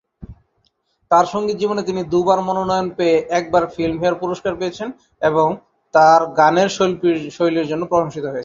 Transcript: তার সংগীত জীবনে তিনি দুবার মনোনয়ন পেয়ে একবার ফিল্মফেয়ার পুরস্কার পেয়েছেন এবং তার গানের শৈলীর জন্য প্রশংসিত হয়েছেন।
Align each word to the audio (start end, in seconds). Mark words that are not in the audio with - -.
তার 1.11 1.25
সংগীত 1.25 1.57
জীবনে 1.57 1.81
তিনি 1.83 2.01
দুবার 2.13 2.39
মনোনয়ন 2.47 2.87
পেয়ে 2.97 3.17
একবার 3.39 3.63
ফিল্মফেয়ার 3.75 4.19
পুরস্কার 4.21 4.53
পেয়েছেন 4.55 4.87
এবং 5.21 5.47
তার 5.93 6.21
গানের 6.39 6.69
শৈলীর 7.37 7.69
জন্য 7.71 7.83
প্রশংসিত 7.91 8.25
হয়েছেন। 8.25 8.39